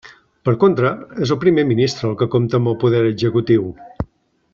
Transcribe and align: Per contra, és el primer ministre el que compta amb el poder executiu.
Per 0.47 0.53
contra, 0.63 0.93
és 1.25 1.33
el 1.35 1.39
primer 1.43 1.65
ministre 1.73 2.09
el 2.11 2.17
que 2.23 2.29
compta 2.37 2.61
amb 2.61 2.73
el 2.73 2.79
poder 2.85 3.03
executiu. 3.11 3.69